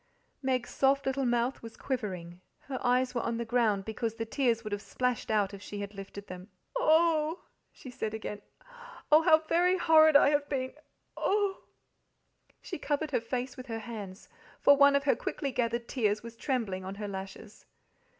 [0.41, 4.63] Meg's little soft mouth, was quivering, her eyes were on the ground, because the tears
[4.63, 6.49] would have splashed out if she had lifted them.
[6.75, 8.41] "Oh h h!" she said again.
[9.11, 10.73] "Oh, how very horrid I have been
[11.15, 14.27] oh h h!" She covered her face with her hands,
[14.59, 17.67] for one of her quickly gathered tears was trembling on her lashes.